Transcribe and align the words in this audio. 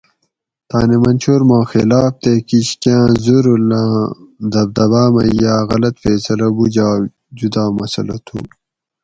تانی 0.69 0.97
منشور 1.03 1.41
ما 1.49 1.59
خلاف 1.71 2.11
تے 2.23 2.33
کِش 2.47 2.69
کاۤں 2.81 3.05
زورول 3.23 3.71
آں 3.81 3.95
دبدباۤ 4.53 5.07
مئ 5.13 5.29
یاۤ 5.41 5.61
غلط 5.71 5.95
فیصلہ 6.03 6.47
بوجاگ 6.55 7.01
جُدا 7.37 7.63
مسلہ 7.77 8.17
تھُو 8.25 8.37